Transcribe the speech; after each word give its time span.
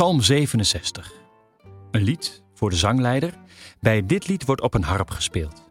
Psalm 0.00 0.20
67. 0.20 1.12
Een 1.90 2.02
lied 2.02 2.42
voor 2.54 2.70
de 2.70 2.76
zangleider. 2.76 3.34
Bij 3.80 4.06
dit 4.06 4.28
lied 4.28 4.44
wordt 4.44 4.60
op 4.60 4.74
een 4.74 4.82
harp 4.82 5.10
gespeeld. 5.10 5.70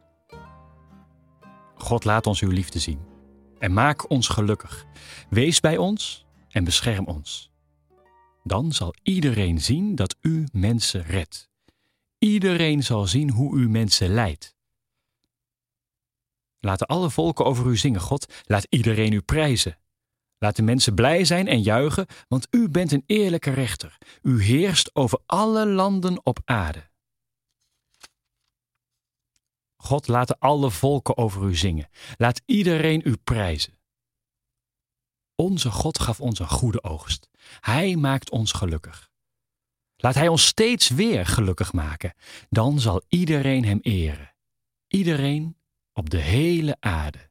God 1.75 2.03
laat 2.03 2.27
ons 2.27 2.41
uw 2.41 2.49
liefde 2.49 2.79
zien 2.79 2.99
en 3.59 3.73
maak 3.73 4.09
ons 4.09 4.27
gelukkig. 4.27 4.85
Wees 5.29 5.59
bij 5.59 5.77
ons 5.77 6.25
en 6.49 6.63
bescherm 6.63 7.05
ons. 7.05 7.51
Dan 8.43 8.71
zal 8.71 8.93
iedereen 9.03 9.61
zien 9.61 9.95
dat 9.95 10.15
u 10.21 10.47
mensen 10.51 11.03
redt. 11.03 11.49
Iedereen 12.17 12.83
zal 12.83 13.07
zien 13.07 13.29
hoe 13.29 13.57
u 13.57 13.69
mensen 13.69 14.09
leidt. 14.09 14.55
Laten 16.59 16.87
alle 16.87 17.09
volken 17.09 17.45
over 17.45 17.65
u 17.65 17.77
zingen, 17.77 18.01
God. 18.01 18.33
Laat 18.45 18.67
iedereen 18.69 19.13
u 19.13 19.21
prijzen. 19.21 19.77
Laat 20.39 20.55
de 20.55 20.61
mensen 20.61 20.95
blij 20.95 21.25
zijn 21.25 21.47
en 21.47 21.61
juichen, 21.61 22.05
want 22.27 22.47
u 22.51 22.69
bent 22.69 22.91
een 22.91 23.03
eerlijke 23.05 23.51
rechter. 23.51 23.97
U 24.21 24.43
heerst 24.43 24.95
over 24.95 25.19
alle 25.25 25.65
landen 25.65 26.25
op 26.25 26.39
aarde. 26.45 26.89
God, 29.75 30.07
laat 30.07 30.39
alle 30.39 30.71
volken 30.71 31.17
over 31.17 31.43
u 31.43 31.55
zingen. 31.55 31.89
Laat 32.17 32.41
iedereen 32.45 33.01
u 33.03 33.17
prijzen. 33.17 33.77
Onze 35.35 35.71
God 35.71 35.99
gaf 35.99 36.21
ons 36.21 36.39
een 36.39 36.49
goede 36.49 36.83
oogst. 36.83 37.29
Hij 37.59 37.95
maakt 37.95 38.29
ons 38.29 38.51
gelukkig. 38.51 39.09
Laat 39.95 40.15
Hij 40.15 40.27
ons 40.27 40.45
steeds 40.45 40.89
weer 40.89 41.25
gelukkig 41.25 41.73
maken. 41.73 42.13
Dan 42.49 42.79
zal 42.79 43.01
iedereen 43.07 43.65
Hem 43.65 43.79
eren. 43.81 44.35
Iedereen 44.87 45.57
op 45.93 46.09
de 46.09 46.17
hele 46.17 46.77
aarde. 46.79 47.28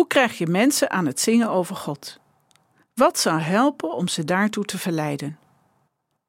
Hoe 0.00 0.08
krijg 0.08 0.38
je 0.38 0.46
mensen 0.46 0.90
aan 0.90 1.06
het 1.06 1.20
zingen 1.20 1.48
over 1.50 1.76
God? 1.76 2.20
Wat 2.94 3.18
zou 3.18 3.40
helpen 3.40 3.92
om 3.92 4.08
ze 4.08 4.24
daartoe 4.24 4.64
te 4.64 4.78
verleiden? 4.78 5.38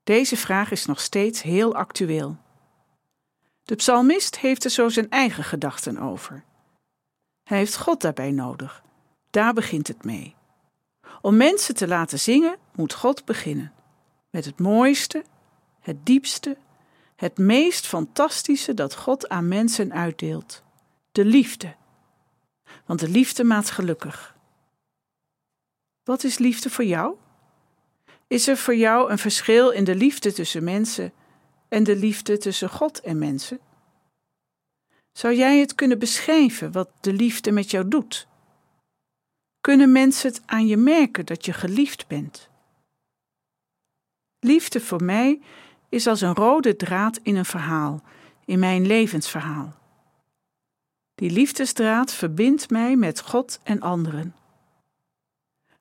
Deze 0.03 0.37
vraag 0.37 0.71
is 0.71 0.85
nog 0.85 0.99
steeds 0.99 1.41
heel 1.41 1.75
actueel. 1.75 2.37
De 3.63 3.75
psalmist 3.75 4.39
heeft 4.39 4.63
er 4.63 4.69
zo 4.69 4.89
zijn 4.89 5.09
eigen 5.09 5.43
gedachten 5.43 5.97
over. 5.97 6.43
Hij 7.43 7.57
heeft 7.57 7.77
God 7.77 8.01
daarbij 8.01 8.31
nodig. 8.31 8.83
Daar 9.29 9.53
begint 9.53 9.87
het 9.87 10.03
mee. 10.03 10.35
Om 11.21 11.37
mensen 11.37 11.75
te 11.75 11.87
laten 11.87 12.19
zingen, 12.19 12.57
moet 12.75 12.93
God 12.93 13.25
beginnen. 13.25 13.73
Met 14.29 14.45
het 14.45 14.59
mooiste, 14.59 15.23
het 15.79 16.05
diepste, 16.05 16.57
het 17.15 17.37
meest 17.37 17.87
fantastische 17.87 18.73
dat 18.73 18.95
God 18.95 19.29
aan 19.29 19.47
mensen 19.47 19.93
uitdeelt: 19.93 20.63
de 21.11 21.25
liefde 21.25 21.79
want 22.91 23.03
de 23.03 23.09
liefde 23.09 23.43
maakt 23.43 23.69
gelukkig. 23.69 24.35
Wat 26.03 26.23
is 26.23 26.37
liefde 26.37 26.69
voor 26.69 26.83
jou? 26.83 27.15
Is 28.27 28.47
er 28.47 28.57
voor 28.57 28.75
jou 28.75 29.11
een 29.11 29.17
verschil 29.17 29.69
in 29.69 29.83
de 29.83 29.95
liefde 29.95 30.33
tussen 30.33 30.63
mensen 30.63 31.13
en 31.67 31.83
de 31.83 31.95
liefde 31.95 32.37
tussen 32.37 32.69
God 32.69 32.99
en 32.99 33.17
mensen? 33.17 33.59
Zou 35.11 35.35
jij 35.35 35.59
het 35.59 35.75
kunnen 35.75 35.99
beschrijven 35.99 36.71
wat 36.71 36.89
de 36.99 37.13
liefde 37.13 37.51
met 37.51 37.71
jou 37.71 37.87
doet? 37.87 38.27
Kunnen 39.61 39.91
mensen 39.91 40.29
het 40.31 40.41
aan 40.45 40.67
je 40.67 40.77
merken 40.77 41.25
dat 41.25 41.45
je 41.45 41.53
geliefd 41.53 42.07
bent? 42.07 42.49
Liefde 44.39 44.81
voor 44.81 45.03
mij 45.03 45.41
is 45.89 46.07
als 46.07 46.21
een 46.21 46.35
rode 46.35 46.75
draad 46.75 47.19
in 47.23 47.35
een 47.35 47.45
verhaal, 47.45 48.03
in 48.45 48.59
mijn 48.59 48.85
levensverhaal. 48.85 49.80
Die 51.21 51.31
liefdesdraad 51.31 52.13
verbindt 52.13 52.69
mij 52.69 52.95
met 52.95 53.21
God 53.21 53.59
en 53.63 53.81
anderen. 53.81 54.35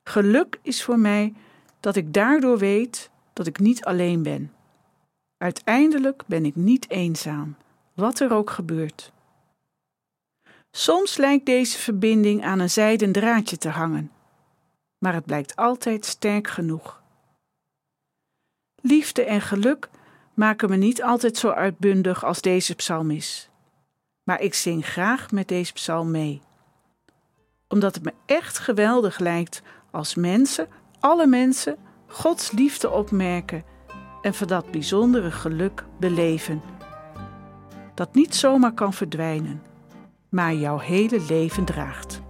Geluk 0.03 0.59
is 0.61 0.83
voor 0.83 0.99
mij 0.99 1.33
dat 1.79 1.95
ik 1.95 2.13
daardoor 2.13 2.57
weet 2.57 3.09
dat 3.33 3.47
ik 3.47 3.59
niet 3.59 3.85
alleen 3.85 4.23
ben. 4.23 4.53
Uiteindelijk 5.37 6.23
ben 6.25 6.45
ik 6.45 6.55
niet 6.55 6.89
eenzaam, 6.89 7.55
wat 7.93 8.19
er 8.19 8.33
ook 8.33 8.49
gebeurt. 8.49 9.11
Soms 10.71 11.17
lijkt 11.17 11.45
deze 11.45 11.77
verbinding 11.77 12.43
aan 12.43 12.59
een 12.59 12.69
zijden 12.69 13.11
draadje 13.11 13.57
te 13.57 13.69
hangen, 13.69 14.11
maar 14.97 15.13
het 15.13 15.25
blijkt 15.25 15.55
altijd 15.55 16.05
sterk 16.05 16.47
genoeg. 16.47 17.01
Liefde 18.81 19.23
en 19.23 19.41
geluk 19.41 19.89
maken 20.33 20.69
me 20.69 20.75
niet 20.75 21.03
altijd 21.03 21.37
zo 21.37 21.49
uitbundig 21.49 22.23
als 22.25 22.41
deze 22.41 22.75
psalm 22.75 23.11
is 23.11 23.50
maar 24.31 24.41
ik 24.41 24.53
zing 24.53 24.85
graag 24.85 25.31
met 25.31 25.47
deze 25.47 25.73
psalm 25.73 26.11
mee. 26.11 26.41
Omdat 27.67 27.95
het 27.95 28.03
me 28.03 28.13
echt 28.25 28.59
geweldig 28.59 29.19
lijkt 29.19 29.61
als 29.91 30.15
mensen, 30.15 30.67
alle 30.99 31.27
mensen, 31.27 31.77
Gods 32.07 32.51
liefde 32.51 32.89
opmerken 32.89 33.63
en 34.21 34.33
van 34.33 34.47
dat 34.47 34.71
bijzondere 34.71 35.31
geluk 35.31 35.85
beleven. 35.99 36.61
Dat 37.95 38.13
niet 38.13 38.35
zomaar 38.35 38.73
kan 38.73 38.93
verdwijnen, 38.93 39.63
maar 40.29 40.53
jouw 40.53 40.77
hele 40.77 41.21
leven 41.27 41.65
draagt. 41.65 42.20